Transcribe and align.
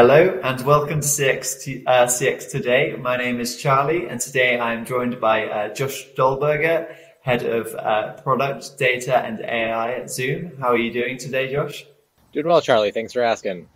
Hello 0.00 0.38
and 0.44 0.64
welcome 0.64 1.00
to 1.00 1.08
CX, 1.08 1.82
uh, 1.84 2.06
CX 2.06 2.52
Today. 2.52 2.94
My 2.94 3.16
name 3.16 3.40
is 3.40 3.56
Charlie 3.56 4.06
and 4.06 4.20
today 4.20 4.56
I'm 4.56 4.84
joined 4.84 5.20
by 5.20 5.48
uh, 5.48 5.74
Josh 5.74 6.06
Dulberger, 6.16 6.94
Head 7.22 7.42
of 7.42 7.74
uh, 7.74 8.12
Product, 8.22 8.78
Data 8.78 9.18
and 9.18 9.40
AI 9.40 9.94
at 9.94 10.08
Zoom. 10.08 10.52
How 10.60 10.68
are 10.68 10.76
you 10.76 10.92
doing 10.92 11.18
today, 11.18 11.50
Josh? 11.50 11.84
Doing 12.32 12.46
well, 12.46 12.60
Charlie. 12.60 12.92
Thanks 12.92 13.12
for 13.12 13.22
asking. 13.22 13.68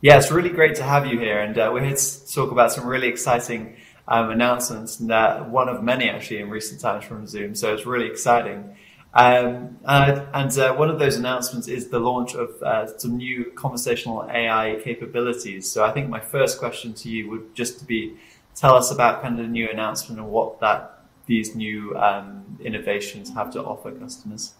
Yeah, 0.00 0.18
it's 0.18 0.32
really 0.32 0.50
great 0.50 0.74
to 0.74 0.82
have 0.82 1.06
you 1.06 1.20
here 1.20 1.38
and 1.38 1.56
uh, 1.56 1.70
we're 1.72 1.84
here 1.84 1.94
to 1.94 2.32
talk 2.34 2.50
about 2.50 2.72
some 2.72 2.84
really 2.84 3.06
exciting 3.06 3.76
um, 4.08 4.30
announcements 4.30 4.98
and 4.98 5.12
uh, 5.12 5.44
one 5.44 5.68
of 5.68 5.84
many 5.84 6.10
actually 6.10 6.40
in 6.40 6.50
recent 6.50 6.80
times 6.80 7.04
from 7.04 7.28
Zoom. 7.28 7.54
So 7.54 7.72
it's 7.72 7.86
really 7.86 8.08
exciting. 8.08 8.74
Um, 9.14 9.78
uh, 9.84 10.26
and 10.34 10.56
uh, 10.58 10.74
one 10.74 10.90
of 10.90 10.98
those 10.98 11.16
announcements 11.16 11.66
is 11.66 11.88
the 11.88 11.98
launch 11.98 12.34
of 12.34 12.62
uh, 12.62 12.98
some 12.98 13.16
new 13.16 13.50
conversational 13.54 14.28
AI 14.30 14.78
capabilities. 14.84 15.70
So 15.70 15.84
I 15.84 15.92
think 15.92 16.08
my 16.08 16.20
first 16.20 16.58
question 16.58 16.92
to 16.94 17.08
you 17.08 17.30
would 17.30 17.54
just 17.54 17.86
be 17.86 18.16
tell 18.54 18.74
us 18.74 18.90
about 18.90 19.22
kind 19.22 19.38
of 19.38 19.46
the 19.46 19.50
new 19.50 19.68
announcement 19.70 20.20
and 20.20 20.28
what 20.28 20.60
that 20.60 21.04
these 21.26 21.54
new 21.54 21.96
um, 21.96 22.58
innovations 22.64 23.32
have 23.34 23.50
to 23.52 23.62
offer 23.62 23.92
customers. 23.92 24.54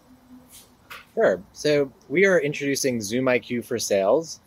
Sure. 1.15 1.43
So 1.52 1.91
we 2.09 2.27
are 2.27 2.38
introducing 2.38 3.01
Zoom 3.01 3.24
IQ 3.24 3.65
for 3.65 3.79
Sales. 3.79 4.41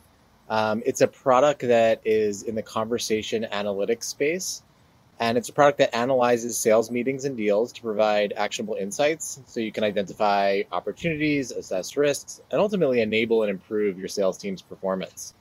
Um, 0.50 0.84
it's 0.86 1.02
a 1.02 1.08
product 1.08 1.62
that 1.62 2.02
is 2.06 2.44
in 2.44 2.56
the 2.56 2.62
conversation 2.62 3.48
analytics 3.52 4.04
space. 4.04 4.64
And 5.22 5.38
it's 5.38 5.50
a 5.50 5.54
product 5.54 5.78
that 5.78 5.96
analyzes 5.96 6.58
sales 6.58 6.90
meetings 6.90 7.26
and 7.26 7.38
deals 7.38 7.72
to 7.74 7.82
provide 7.84 8.34
actionable 8.36 8.74
insights 8.74 9.40
so 9.46 9.60
you 9.60 9.72
can 9.72 9.84
identify 9.84 10.64
opportunities, 10.72 11.52
assess 11.52 11.96
risks, 11.96 12.42
and 12.50 12.60
ultimately 12.60 13.02
enable 13.02 13.44
and 13.44 13.52
improve 13.52 14.00
your 14.00 14.08
sales 14.08 14.40
team's 14.40 14.64
performance. 14.64 15.36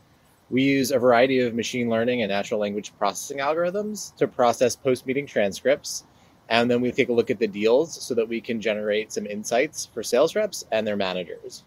We 0.50 0.64
use 0.64 0.90
a 0.90 0.98
variety 0.98 1.40
of 1.40 1.54
machine 1.54 1.88
learning 1.88 2.20
and 2.20 2.30
natural 2.30 2.60
language 2.60 2.92
processing 2.98 3.38
algorithms 3.38 4.14
to 4.16 4.28
process 4.28 4.76
post 4.76 5.06
meeting 5.06 5.26
transcripts. 5.26 6.04
And 6.50 6.70
then 6.70 6.82
we 6.82 6.92
take 6.92 7.08
a 7.08 7.14
look 7.14 7.30
at 7.30 7.38
the 7.38 7.46
deals 7.46 8.02
so 8.02 8.12
that 8.16 8.28
we 8.28 8.42
can 8.42 8.60
generate 8.60 9.12
some 9.14 9.26
insights 9.26 9.86
for 9.94 10.02
sales 10.02 10.36
reps 10.36 10.66
and 10.70 10.86
their 10.86 10.96
managers. 10.96 11.64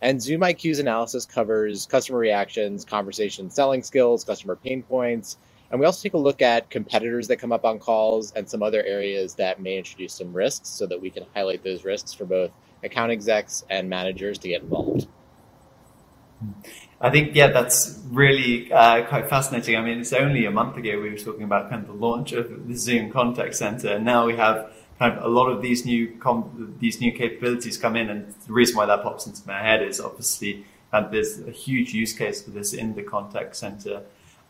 And 0.00 0.22
Zoom 0.22 0.42
IQ's 0.42 0.78
analysis 0.78 1.26
covers 1.26 1.86
customer 1.86 2.20
reactions, 2.20 2.84
conversation 2.84 3.50
selling 3.50 3.82
skills, 3.82 4.22
customer 4.22 4.54
pain 4.54 4.84
points, 4.84 5.38
and 5.70 5.80
we 5.80 5.86
also 5.86 6.02
take 6.02 6.14
a 6.14 6.18
look 6.18 6.40
at 6.40 6.70
competitors 6.70 7.28
that 7.28 7.36
come 7.36 7.52
up 7.52 7.64
on 7.64 7.78
calls 7.78 8.32
and 8.32 8.48
some 8.48 8.62
other 8.62 8.82
areas 8.82 9.34
that 9.34 9.60
may 9.60 9.76
introduce 9.76 10.14
some 10.14 10.32
risks 10.32 10.68
so 10.68 10.86
that 10.86 11.00
we 11.00 11.10
can 11.10 11.26
highlight 11.34 11.62
those 11.62 11.84
risks 11.84 12.12
for 12.12 12.24
both 12.24 12.50
account 12.82 13.12
execs 13.12 13.64
and 13.68 13.88
managers 13.88 14.38
to 14.38 14.48
get 14.48 14.62
involved. 14.62 15.08
I 17.00 17.10
think, 17.10 17.34
yeah, 17.34 17.48
that's 17.48 18.00
really 18.10 18.72
uh, 18.72 19.04
quite 19.06 19.28
fascinating. 19.28 19.76
I 19.76 19.82
mean, 19.82 20.00
it's 20.00 20.12
only 20.12 20.46
a 20.46 20.50
month 20.50 20.76
ago 20.76 21.00
we 21.00 21.10
were 21.10 21.16
talking 21.16 21.42
about 21.42 21.68
kind 21.68 21.82
of 21.82 21.88
the 21.88 21.94
launch 21.94 22.32
of 22.32 22.68
the 22.68 22.74
Zoom 22.74 23.10
Contact 23.10 23.54
Center, 23.54 23.88
and 23.88 24.04
now 24.04 24.26
we 24.26 24.36
have 24.36 24.72
kind 24.98 25.16
of 25.16 25.24
a 25.24 25.28
lot 25.28 25.48
of 25.48 25.62
these 25.62 25.84
new 25.84 26.16
com- 26.18 26.76
these 26.80 27.00
new 27.00 27.12
capabilities 27.12 27.78
come 27.78 27.96
in. 27.96 28.08
And 28.08 28.34
the 28.46 28.52
reason 28.52 28.76
why 28.76 28.86
that 28.86 29.02
pops 29.02 29.26
into 29.26 29.46
my 29.46 29.60
head 29.62 29.82
is 29.82 30.00
obviously 30.00 30.64
that 30.90 31.12
there's 31.12 31.40
a 31.40 31.50
huge 31.50 31.94
use 31.94 32.12
case 32.12 32.42
for 32.42 32.50
this 32.50 32.72
in 32.72 32.94
the 32.94 33.02
contact 33.02 33.54
center. 33.56 34.02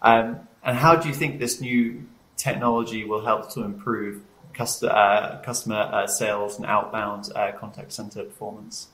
Um, 0.03 0.41
and 0.63 0.77
how 0.77 0.97
do 0.97 1.09
you 1.09 1.15
think 1.15 1.39
this 1.39 1.61
new 1.61 2.05
technology 2.37 3.05
will 3.05 3.25
help 3.25 3.53
to 3.55 3.63
improve 3.63 4.23
customer, 4.53 4.93
uh, 4.93 5.43
customer 5.43 5.77
uh, 5.93 6.07
sales 6.07 6.57
and 6.57 6.67
outbound 6.67 7.31
uh, 7.35 7.53
contact 7.53 7.93
center 7.93 8.25
performance? 8.25 8.89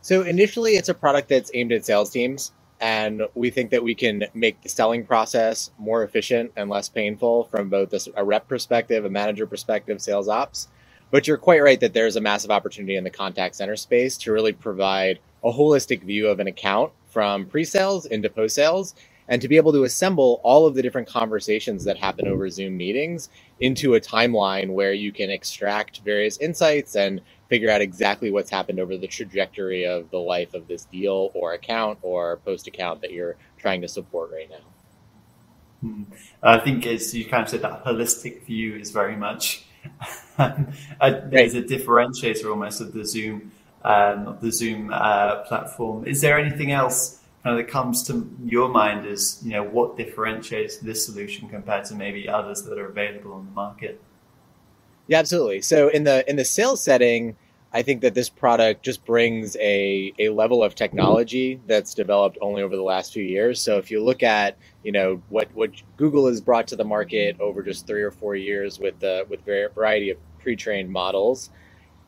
So 0.00 0.22
initially, 0.22 0.72
it's 0.72 0.88
a 0.88 0.94
product 0.94 1.28
that's 1.28 1.50
aimed 1.54 1.72
at 1.72 1.84
sales 1.84 2.10
teams, 2.10 2.52
and 2.80 3.22
we 3.34 3.50
think 3.50 3.70
that 3.70 3.82
we 3.82 3.94
can 3.94 4.24
make 4.32 4.62
the 4.62 4.68
selling 4.68 5.04
process 5.04 5.70
more 5.78 6.02
efficient 6.02 6.52
and 6.56 6.70
less 6.70 6.88
painful 6.88 7.44
from 7.44 7.68
both 7.68 7.92
a 8.16 8.24
rep 8.24 8.48
perspective, 8.48 9.04
a 9.04 9.10
manager 9.10 9.46
perspective, 9.46 10.00
sales 10.00 10.28
ops. 10.28 10.68
But 11.10 11.26
you're 11.26 11.38
quite 11.38 11.62
right 11.62 11.80
that 11.80 11.94
there's 11.94 12.16
a 12.16 12.20
massive 12.20 12.50
opportunity 12.50 12.96
in 12.96 13.04
the 13.04 13.10
contact 13.10 13.56
center 13.56 13.76
space 13.76 14.16
to 14.18 14.32
really 14.32 14.52
provide 14.52 15.18
a 15.42 15.50
holistic 15.50 16.02
view 16.02 16.28
of 16.28 16.38
an 16.38 16.46
account 16.46 16.92
from 17.10 17.46
pre-sales 17.46 18.06
into 18.06 18.28
post-sales 18.28 18.94
and 19.28 19.42
to 19.42 19.48
be 19.48 19.56
able 19.56 19.72
to 19.72 19.84
assemble 19.84 20.40
all 20.42 20.66
of 20.66 20.74
the 20.74 20.82
different 20.82 21.08
conversations 21.08 21.84
that 21.84 21.98
happen 21.98 22.26
over 22.26 22.48
Zoom 22.48 22.76
meetings 22.76 23.28
into 23.60 23.94
a 23.94 24.00
timeline 24.00 24.70
where 24.70 24.92
you 24.92 25.12
can 25.12 25.30
extract 25.30 26.00
various 26.00 26.38
insights 26.38 26.96
and 26.96 27.20
figure 27.48 27.70
out 27.70 27.80
exactly 27.80 28.30
what's 28.30 28.50
happened 28.50 28.80
over 28.80 28.96
the 28.96 29.06
trajectory 29.06 29.86
of 29.86 30.10
the 30.10 30.18
life 30.18 30.54
of 30.54 30.66
this 30.68 30.84
deal 30.86 31.30
or 31.34 31.52
account 31.52 31.98
or 32.02 32.38
post 32.38 32.66
account 32.66 33.00
that 33.02 33.12
you're 33.12 33.36
trying 33.58 33.80
to 33.82 33.88
support 33.88 34.30
right 34.32 34.50
now. 34.50 34.56
Hmm. 35.80 36.02
I 36.42 36.58
think 36.58 36.86
as 36.86 37.14
you 37.14 37.24
kind 37.26 37.44
of 37.44 37.48
said, 37.48 37.62
that 37.62 37.84
holistic 37.84 38.44
view 38.44 38.76
is 38.76 38.90
very 38.90 39.16
much 39.16 39.64
a, 40.38 41.22
there's 41.26 41.54
a 41.54 41.62
differentiator 41.62 42.50
almost 42.50 42.80
of 42.80 42.92
the 42.92 43.04
Zoom 43.04 43.52
um, 43.84 44.36
the 44.40 44.50
Zoom 44.50 44.90
uh, 44.92 45.36
platform. 45.44 46.04
Is 46.04 46.20
there 46.20 46.38
anything 46.38 46.72
else 46.72 47.20
kind 47.42 47.58
of 47.58 47.64
that 47.64 47.70
comes 47.70 48.02
to 48.04 48.28
your 48.44 48.68
mind 48.68 49.06
is, 49.06 49.40
you 49.44 49.52
know, 49.52 49.62
what 49.62 49.96
differentiates 49.96 50.78
this 50.78 51.04
solution 51.04 51.48
compared 51.48 51.84
to 51.86 51.94
maybe 51.94 52.28
others 52.28 52.62
that 52.62 52.78
are 52.78 52.88
available 52.88 53.32
on 53.32 53.46
the 53.46 53.52
market? 53.52 54.00
Yeah, 55.06 55.18
absolutely. 55.18 55.62
So 55.62 55.88
in 55.88 56.04
the 56.04 56.28
in 56.28 56.36
the 56.36 56.44
sales 56.44 56.82
setting, 56.82 57.36
I 57.72 57.82
think 57.82 58.00
that 58.00 58.14
this 58.14 58.28
product 58.28 58.82
just 58.82 59.04
brings 59.04 59.56
a, 59.56 60.12
a 60.18 60.30
level 60.30 60.62
of 60.62 60.74
technology 60.74 61.60
that's 61.66 61.92
developed 61.92 62.38
only 62.40 62.62
over 62.62 62.76
the 62.76 62.82
last 62.82 63.12
few 63.12 63.22
years. 63.22 63.60
So 63.60 63.78
if 63.78 63.90
you 63.90 64.02
look 64.02 64.22
at 64.22 64.56
you 64.82 64.92
know 64.92 65.22
what 65.28 65.48
what 65.54 65.70
Google 65.96 66.26
has 66.26 66.40
brought 66.40 66.68
to 66.68 66.76
the 66.76 66.84
market 66.84 67.40
over 67.40 67.62
just 67.62 67.86
three 67.86 68.02
or 68.02 68.10
four 68.10 68.36
years 68.36 68.78
with 68.78 68.98
the 69.00 69.26
with 69.28 69.44
variety 69.44 70.10
of 70.10 70.18
pre-trained 70.40 70.90
models, 70.90 71.50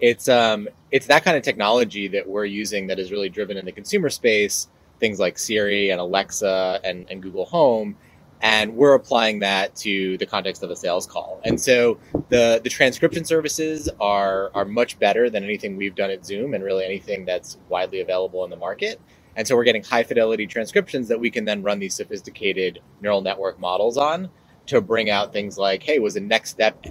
it's 0.01 0.29
um 0.29 0.69
it's 0.91 1.07
that 1.07 1.25
kind 1.25 1.37
of 1.37 1.43
technology 1.43 2.09
that 2.09 2.29
we're 2.29 2.45
using 2.45 2.89
that 2.89 2.99
is 2.99 3.13
really 3.13 3.29
driven 3.29 3.57
in 3.57 3.65
the 3.65 3.73
consumer 3.73 4.11
space 4.11 4.69
things 5.00 5.19
like 5.19 5.38
Siri 5.38 5.91
and 5.91 6.00
Alexa 6.00 6.81
and, 6.84 7.06
and 7.11 7.22
Google 7.22 7.47
Home. 7.47 7.97
And 8.43 8.75
we're 8.75 8.94
applying 8.94 9.41
that 9.41 9.77
to 9.77 10.16
the 10.16 10.25
context 10.25 10.62
of 10.62 10.71
a 10.71 10.77
sales 10.77 11.06
call. 11.06 11.41
And 11.44 11.61
so 11.61 11.99
the, 12.31 12.61
the 12.62 12.71
transcription 12.71 13.25
services 13.25 13.91
are, 14.00 14.50
are 14.55 14.65
much 14.65 14.99
better 14.99 15.28
than 15.28 15.44
anything 15.44 15.77
we've 15.77 15.94
done 15.94 16.10
at 16.10 16.25
Zoom 16.25 16.55
and 16.55 16.65
really 16.65 16.84
anything 16.84 17.27
that's 17.27 17.59
widely 17.69 18.00
available 18.00 18.43
in 18.44 18.50
the 18.50 18.56
market. 18.56 18.99
And 19.37 19.47
so 19.47 19.56
we're 19.56 19.65
getting 19.65 19.84
high 19.84 20.05
fidelity 20.05 20.47
transcriptions 20.47 21.09
that 21.09 21.21
we 21.21 21.31
can 21.31 21.44
then 21.44 21.62
run 21.62 21.78
these 21.78 21.94
sophisticated 21.94 22.81
neural 23.00 23.21
network 23.21 23.60
models 23.60 23.97
on 23.97 24.31
to 24.66 24.81
bring 24.81 25.10
out 25.10 25.33
things 25.33 25.59
like, 25.59 25.83
hey, 25.83 25.99
was 25.99 26.15
the 26.15 26.21
next 26.21 26.50
step 26.50 26.87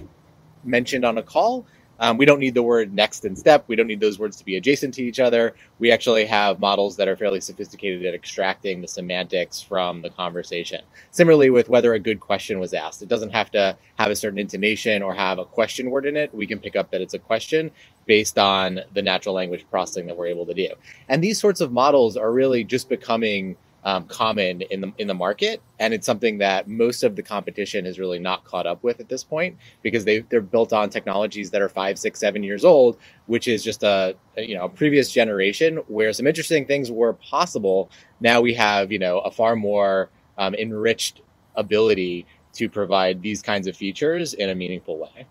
mentioned 0.62 1.04
on 1.04 1.18
a 1.18 1.22
call? 1.22 1.66
Um, 2.00 2.16
we 2.16 2.24
don't 2.24 2.40
need 2.40 2.54
the 2.54 2.62
word 2.62 2.94
next 2.94 3.24
and 3.24 3.38
step. 3.38 3.64
We 3.68 3.76
don't 3.76 3.86
need 3.86 4.00
those 4.00 4.18
words 4.18 4.36
to 4.38 4.44
be 4.44 4.56
adjacent 4.56 4.94
to 4.94 5.02
each 5.02 5.20
other. 5.20 5.54
We 5.78 5.92
actually 5.92 6.24
have 6.24 6.58
models 6.58 6.96
that 6.96 7.08
are 7.08 7.16
fairly 7.16 7.40
sophisticated 7.40 8.04
at 8.06 8.14
extracting 8.14 8.80
the 8.80 8.88
semantics 8.88 9.60
from 9.60 10.00
the 10.00 10.10
conversation. 10.10 10.82
Similarly, 11.10 11.50
with 11.50 11.68
whether 11.68 11.92
a 11.92 11.98
good 11.98 12.18
question 12.18 12.58
was 12.58 12.72
asked, 12.72 13.02
it 13.02 13.08
doesn't 13.08 13.30
have 13.30 13.50
to 13.52 13.76
have 13.96 14.10
a 14.10 14.16
certain 14.16 14.38
intonation 14.38 15.02
or 15.02 15.14
have 15.14 15.38
a 15.38 15.44
question 15.44 15.90
word 15.90 16.06
in 16.06 16.16
it. 16.16 16.34
We 16.34 16.46
can 16.46 16.58
pick 16.58 16.74
up 16.74 16.90
that 16.90 17.02
it's 17.02 17.14
a 17.14 17.18
question 17.18 17.70
based 18.06 18.38
on 18.38 18.80
the 18.94 19.02
natural 19.02 19.34
language 19.34 19.66
processing 19.70 20.06
that 20.06 20.16
we're 20.16 20.26
able 20.26 20.46
to 20.46 20.54
do. 20.54 20.68
And 21.08 21.22
these 21.22 21.38
sorts 21.38 21.60
of 21.60 21.70
models 21.70 22.16
are 22.16 22.32
really 22.32 22.64
just 22.64 22.88
becoming 22.88 23.56
um, 23.84 24.04
common 24.06 24.60
in 24.62 24.80
the 24.82 24.92
in 24.98 25.06
the 25.06 25.14
market, 25.14 25.62
and 25.78 25.94
it's 25.94 26.04
something 26.04 26.38
that 26.38 26.68
most 26.68 27.02
of 27.02 27.16
the 27.16 27.22
competition 27.22 27.86
is 27.86 27.98
really 27.98 28.18
not 28.18 28.44
caught 28.44 28.66
up 28.66 28.82
with 28.82 29.00
at 29.00 29.08
this 29.08 29.24
point 29.24 29.56
because 29.82 30.04
they 30.04 30.20
they're 30.20 30.42
built 30.42 30.72
on 30.72 30.90
technologies 30.90 31.50
that 31.50 31.62
are 31.62 31.68
five, 31.68 31.98
six, 31.98 32.20
seven 32.20 32.42
years 32.42 32.64
old, 32.64 32.98
which 33.26 33.48
is 33.48 33.64
just 33.64 33.82
a, 33.82 34.14
a 34.36 34.42
you 34.42 34.54
know 34.54 34.66
a 34.66 34.68
previous 34.68 35.10
generation 35.10 35.76
where 35.88 36.12
some 36.12 36.26
interesting 36.26 36.66
things 36.66 36.90
were 36.90 37.14
possible. 37.14 37.90
Now 38.20 38.40
we 38.40 38.52
have 38.54 38.92
you 38.92 38.98
know 38.98 39.20
a 39.20 39.30
far 39.30 39.56
more 39.56 40.10
um, 40.36 40.54
enriched 40.54 41.22
ability 41.56 42.26
to 42.52 42.68
provide 42.68 43.22
these 43.22 43.40
kinds 43.40 43.66
of 43.66 43.76
features 43.76 44.34
in 44.34 44.50
a 44.50 44.54
meaningful 44.54 44.98
way. 44.98 45.26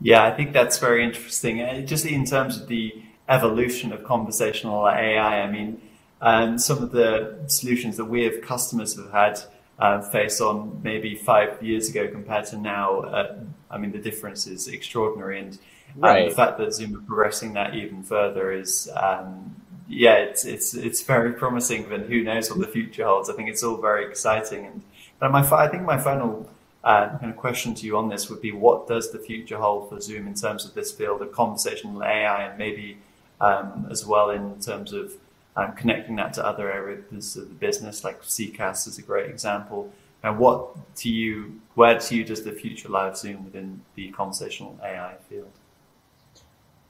Yeah, 0.00 0.24
I 0.24 0.30
think 0.34 0.52
that's 0.52 0.78
very 0.78 1.04
interesting. 1.04 1.86
Just 1.86 2.06
in 2.06 2.24
terms 2.24 2.60
of 2.60 2.68
the 2.68 3.02
evolution 3.28 3.92
of 3.92 4.04
conversational 4.04 4.86
AI, 4.86 5.42
I 5.42 5.50
mean 5.50 5.80
and 6.20 6.60
some 6.60 6.82
of 6.82 6.92
the 6.92 7.38
solutions 7.46 7.96
that 7.96 8.06
we 8.06 8.24
have 8.24 8.40
customers 8.40 8.96
have 8.96 9.10
had 9.10 9.40
uh, 9.78 10.00
face 10.00 10.40
on 10.40 10.80
maybe 10.82 11.14
five 11.14 11.62
years 11.62 11.90
ago 11.90 12.08
compared 12.08 12.46
to 12.46 12.56
now, 12.56 13.00
uh, 13.00 13.38
I 13.70 13.78
mean, 13.78 13.92
the 13.92 13.98
difference 13.98 14.46
is 14.46 14.68
extraordinary. 14.68 15.40
And 15.40 15.58
um, 15.96 16.00
right. 16.00 16.28
the 16.28 16.34
fact 16.34 16.58
that 16.58 16.72
Zoom 16.72 16.96
are 16.96 17.00
progressing 17.00 17.52
that 17.54 17.74
even 17.74 18.02
further 18.02 18.52
is, 18.52 18.90
um, 18.96 19.54
yeah, 19.88 20.14
it's, 20.14 20.46
it's, 20.46 20.72
it's 20.72 21.02
very 21.02 21.34
promising, 21.34 21.86
but 21.88 22.02
who 22.02 22.22
knows 22.22 22.50
what 22.50 22.60
the 22.60 22.66
future 22.66 23.04
holds. 23.04 23.28
I 23.28 23.34
think 23.34 23.50
it's 23.50 23.62
all 23.62 23.76
very 23.76 24.06
exciting. 24.06 24.64
And, 24.64 24.82
but 25.18 25.30
my, 25.30 25.40
I 25.40 25.68
think 25.68 25.82
my 25.82 25.98
final 25.98 26.48
uh, 26.82 27.18
kind 27.18 27.30
of 27.30 27.36
question 27.36 27.74
to 27.74 27.84
you 27.84 27.98
on 27.98 28.08
this 28.08 28.30
would 28.30 28.40
be 28.40 28.52
what 28.52 28.86
does 28.86 29.12
the 29.12 29.18
future 29.18 29.58
hold 29.58 29.90
for 29.90 30.00
Zoom 30.00 30.26
in 30.26 30.34
terms 30.34 30.64
of 30.64 30.72
this 30.72 30.92
field 30.92 31.20
of 31.20 31.32
conversational 31.32 32.02
AI 32.02 32.44
and 32.44 32.58
maybe 32.58 32.96
um, 33.40 33.86
as 33.90 34.06
well 34.06 34.30
in 34.30 34.58
terms 34.60 34.94
of 34.94 35.12
um, 35.56 35.72
connecting 35.72 36.16
that 36.16 36.34
to 36.34 36.44
other 36.44 36.70
areas 36.70 37.36
of 37.36 37.48
the 37.48 37.54
business, 37.54 38.04
like 38.04 38.22
CCaaS 38.22 38.86
is 38.86 38.98
a 38.98 39.02
great 39.02 39.30
example. 39.30 39.92
And 40.22 40.38
what 40.38 40.94
to 40.96 41.08
you, 41.08 41.60
where 41.74 41.98
to 41.98 42.14
you 42.16 42.24
does 42.24 42.42
the 42.42 42.52
future 42.52 42.88
lie 42.88 43.08
of 43.08 43.16
Zoom 43.16 43.44
within 43.44 43.80
the 43.94 44.10
conversational 44.10 44.78
AI 44.82 45.14
field? 45.28 45.52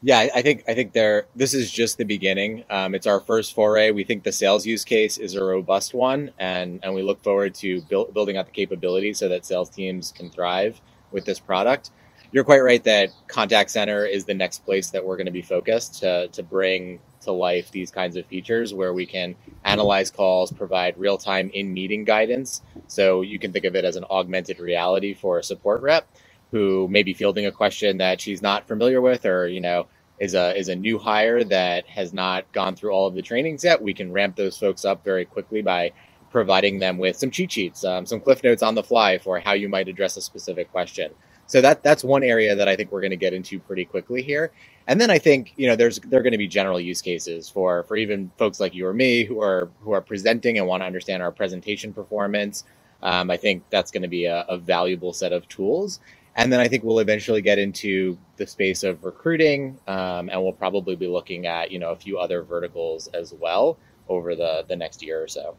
Yeah, 0.02 0.28
I 0.34 0.42
think 0.42 0.64
I 0.68 0.74
think 0.74 0.92
there. 0.92 1.26
This 1.34 1.54
is 1.54 1.70
just 1.70 1.96
the 1.98 2.04
beginning. 2.04 2.64
Um, 2.70 2.94
it's 2.94 3.06
our 3.06 3.18
first 3.20 3.54
foray. 3.54 3.90
We 3.90 4.04
think 4.04 4.24
the 4.24 4.32
sales 4.32 4.66
use 4.66 4.84
case 4.84 5.16
is 5.16 5.34
a 5.34 5.42
robust 5.42 5.94
one, 5.94 6.30
and 6.38 6.80
and 6.82 6.94
we 6.94 7.02
look 7.02 7.22
forward 7.22 7.54
to 7.56 7.80
build, 7.82 8.12
building 8.12 8.36
out 8.36 8.46
the 8.46 8.52
capabilities 8.52 9.18
so 9.18 9.28
that 9.28 9.46
sales 9.46 9.70
teams 9.70 10.12
can 10.12 10.30
thrive 10.30 10.80
with 11.12 11.24
this 11.24 11.40
product. 11.40 11.90
You're 12.30 12.44
quite 12.44 12.60
right 12.60 12.84
that 12.84 13.10
contact 13.26 13.70
center 13.70 14.04
is 14.04 14.26
the 14.26 14.34
next 14.34 14.64
place 14.64 14.90
that 14.90 15.04
we're 15.04 15.16
going 15.16 15.26
to 15.26 15.32
be 15.32 15.42
focused 15.42 16.00
to 16.00 16.28
to 16.28 16.42
bring 16.42 17.00
to 17.26 17.32
life 17.32 17.70
these 17.70 17.92
kinds 17.92 18.16
of 18.16 18.26
features 18.26 18.74
where 18.74 18.92
we 18.92 19.06
can 19.06 19.36
analyze 19.64 20.10
calls, 20.10 20.50
provide 20.50 20.98
real 20.98 21.18
time 21.18 21.50
in 21.54 21.72
meeting 21.72 22.04
guidance. 22.04 22.62
So 22.88 23.20
you 23.20 23.38
can 23.38 23.52
think 23.52 23.66
of 23.66 23.76
it 23.76 23.84
as 23.84 23.96
an 23.96 24.04
augmented 24.10 24.58
reality 24.58 25.14
for 25.14 25.38
a 25.38 25.44
support 25.44 25.82
rep 25.82 26.08
who 26.50 26.88
may 26.88 27.02
be 27.02 27.14
fielding 27.14 27.46
a 27.46 27.52
question 27.52 27.98
that 27.98 28.20
she's 28.20 28.42
not 28.42 28.68
familiar 28.68 29.00
with 29.00 29.26
or 29.26 29.48
you 29.48 29.60
know 29.60 29.86
is 30.18 30.34
a 30.34 30.56
is 30.56 30.68
a 30.68 30.76
new 30.76 30.98
hire 30.98 31.44
that 31.44 31.86
has 31.86 32.12
not 32.12 32.50
gone 32.52 32.74
through 32.74 32.90
all 32.90 33.06
of 33.06 33.14
the 33.14 33.22
trainings 33.22 33.64
yet 33.64 33.82
we 33.82 33.92
can 33.92 34.12
ramp 34.12 34.36
those 34.36 34.56
folks 34.56 34.84
up 34.84 35.04
very 35.04 35.24
quickly 35.24 35.62
by 35.62 35.92
providing 36.30 36.78
them 36.78 36.98
with 36.98 37.16
some 37.16 37.30
cheat 37.30 37.52
sheets 37.52 37.84
um, 37.84 38.06
some 38.06 38.20
cliff 38.20 38.42
notes 38.42 38.62
on 38.62 38.74
the 38.74 38.82
fly 38.82 39.18
for 39.18 39.38
how 39.40 39.52
you 39.52 39.68
might 39.68 39.88
address 39.88 40.16
a 40.16 40.20
specific 40.20 40.70
question 40.70 41.12
so 41.46 41.60
that 41.60 41.82
that's 41.82 42.04
one 42.04 42.22
area 42.22 42.54
that 42.54 42.68
i 42.68 42.76
think 42.76 42.90
we're 42.92 43.00
going 43.00 43.10
to 43.10 43.16
get 43.16 43.32
into 43.32 43.58
pretty 43.60 43.84
quickly 43.84 44.22
here. 44.22 44.52
And 44.86 45.00
then 45.00 45.10
i 45.10 45.18
think 45.18 45.52
you 45.56 45.66
know 45.66 45.76
there's 45.76 45.98
there 46.00 46.20
are 46.20 46.22
going 46.22 46.32
to 46.32 46.38
be 46.38 46.48
general 46.48 46.80
use 46.80 47.02
cases 47.02 47.48
for 47.48 47.84
for 47.84 47.96
even 47.96 48.30
folks 48.38 48.60
like 48.60 48.74
you 48.74 48.86
or 48.86 48.92
me 48.94 49.24
who 49.24 49.40
are 49.40 49.70
who 49.80 49.92
are 49.92 50.00
presenting 50.00 50.58
and 50.58 50.66
want 50.66 50.82
to 50.82 50.86
understand 50.86 51.22
our 51.22 51.32
presentation 51.32 51.92
performance. 51.92 52.64
Um, 53.02 53.30
i 53.30 53.36
think 53.36 53.64
that's 53.70 53.90
going 53.90 54.02
to 54.02 54.08
be 54.08 54.24
a, 54.24 54.44
a 54.48 54.58
valuable 54.58 55.12
set 55.12 55.32
of 55.32 55.48
tools. 55.48 56.00
And 56.38 56.52
then 56.52 56.60
I 56.60 56.68
think 56.68 56.84
we'll 56.84 56.98
eventually 56.98 57.40
get 57.40 57.58
into 57.58 58.18
the 58.36 58.46
space 58.46 58.82
of 58.82 59.04
recruiting, 59.04 59.78
um, 59.86 60.28
and 60.28 60.42
we'll 60.42 60.52
probably 60.52 60.94
be 60.94 61.08
looking 61.08 61.46
at 61.46 61.70
you 61.70 61.78
know 61.78 61.90
a 61.90 61.96
few 61.96 62.18
other 62.18 62.42
verticals 62.42 63.08
as 63.08 63.32
well 63.32 63.78
over 64.08 64.34
the 64.34 64.64
the 64.68 64.76
next 64.76 65.02
year 65.02 65.22
or 65.22 65.28
so. 65.28 65.56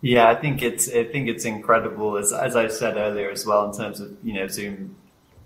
Yeah, 0.00 0.28
I 0.28 0.34
think 0.34 0.62
it's 0.62 0.88
I 0.88 1.04
think 1.04 1.28
it's 1.28 1.44
incredible 1.44 2.16
as 2.16 2.32
as 2.32 2.54
I 2.54 2.68
said 2.68 2.96
earlier 2.96 3.30
as 3.30 3.46
well 3.46 3.68
in 3.70 3.76
terms 3.76 4.00
of 4.00 4.16
you 4.22 4.34
know 4.34 4.46
Zoom 4.46 4.96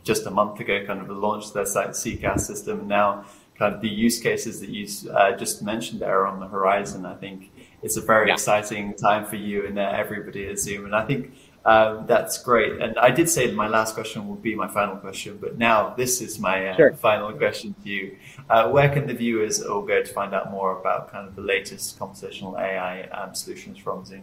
just 0.02 0.26
a 0.26 0.31
month 0.31 0.58
ago 0.61 0.85
kind 0.87 1.00
of 1.00 1.08
launched 1.11 1.55
their 1.55 1.67
site 1.67 1.91
CCaaS 1.91 2.41
system 2.41 2.81
and 2.81 2.88
now 2.88 3.25
kind 3.58 3.75
of 3.75 3.81
the 3.82 3.88
use 3.88 4.19
cases 4.19 4.61
that 4.61 4.70
you 4.70 4.88
uh, 5.12 5.37
just 5.37 5.62
mentioned 5.62 6.00
there 6.00 6.20
are 6.20 6.26
on 6.26 6.41
the 6.41 6.49
horizon. 6.49 7.05
I 7.05 7.14
think 7.14 7.50
it's 7.82 7.97
a 7.97 8.00
very 8.00 8.29
yeah. 8.29 8.35
exciting 8.35 8.94
time 8.94 9.26
for 9.26 9.37
you 9.37 9.67
and 9.67 9.79
uh, 9.79 9.82
everybody 9.82 10.47
at 10.47 10.58
Zoom, 10.58 10.87
and 10.87 10.94
I 10.94 11.05
think 11.05 11.35
um, 11.65 12.07
that's 12.07 12.43
great. 12.43 12.81
And 12.81 12.97
I 12.99 13.11
did 13.11 13.29
say 13.29 13.47
that 13.47 13.55
my 13.55 13.69
last 13.69 13.95
question 13.95 14.29
would 14.29 14.43
be 14.43 14.55
my 14.55 14.69
final 14.69 14.97
question, 14.97 15.39
but 15.41 15.59
now 15.59 15.95
this 15.95 16.23
is 16.23 16.39
my 16.39 16.69
uh, 16.69 16.77
sure. 16.77 16.93
final 16.95 17.33
question 17.33 17.75
to 17.83 17.91
you. 17.91 18.17
Uh, 18.49 18.71
where 18.71 18.89
can 18.89 19.07
the 19.07 19.15
viewers 19.15 19.62
all 19.62 19.83
go 19.83 20.03
to 20.03 20.12
find 20.12 20.35
out 20.35 20.51
more 20.51 20.79
about 20.79 21.12
kind 21.12 21.29
of 21.29 21.37
the 21.37 21.43
latest 21.43 21.99
conversational 21.99 22.57
AI 22.57 23.03
um, 23.09 23.35
solutions 23.35 23.79
from 23.79 24.05
Zoom? 24.05 24.23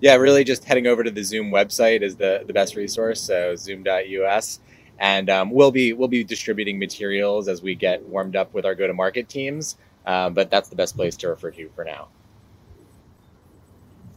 Yeah, 0.00 0.14
really 0.16 0.44
just 0.44 0.64
heading 0.64 0.86
over 0.86 1.04
to 1.04 1.10
the 1.10 1.22
Zoom 1.22 1.50
website 1.50 2.02
is 2.02 2.16
the, 2.16 2.42
the 2.46 2.52
best 2.52 2.74
resource, 2.76 3.20
so 3.20 3.54
zoom.us. 3.54 4.60
And 5.00 5.30
um, 5.30 5.50
we'll 5.50 5.70
be 5.70 5.92
we'll 5.92 6.08
be 6.08 6.24
distributing 6.24 6.78
materials 6.78 7.46
as 7.46 7.62
we 7.62 7.76
get 7.76 8.04
warmed 8.04 8.34
up 8.34 8.52
with 8.52 8.66
our 8.66 8.74
go 8.74 8.88
to 8.88 8.94
market 8.94 9.28
teams. 9.28 9.76
Uh, 10.04 10.30
but 10.30 10.50
that's 10.50 10.68
the 10.68 10.76
best 10.76 10.96
place 10.96 11.16
to 11.16 11.28
refer 11.28 11.52
to 11.52 11.68
for 11.70 11.84
now. 11.84 12.08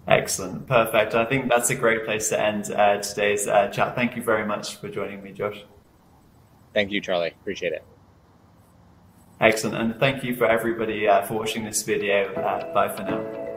Excellent. 0.07 0.67
Perfect. 0.67 1.15
I 1.15 1.25
think 1.25 1.49
that's 1.49 1.69
a 1.69 1.75
great 1.75 2.05
place 2.05 2.29
to 2.29 2.39
end 2.39 2.71
uh, 2.71 2.97
today's 2.97 3.47
uh, 3.47 3.67
chat. 3.67 3.95
Thank 3.95 4.15
you 4.15 4.23
very 4.23 4.45
much 4.45 4.77
for 4.77 4.89
joining 4.89 5.23
me, 5.23 5.31
Josh. 5.31 5.63
Thank 6.73 6.91
you, 6.91 7.01
Charlie. 7.01 7.33
Appreciate 7.41 7.73
it. 7.73 7.85
Excellent. 9.39 9.77
And 9.77 9.99
thank 9.99 10.23
you 10.23 10.35
for 10.35 10.45
everybody 10.45 11.07
uh, 11.07 11.23
for 11.23 11.35
watching 11.35 11.63
this 11.63 11.83
video. 11.83 12.33
Uh, 12.33 12.73
bye 12.73 12.89
for 12.89 13.03
now. 13.03 13.50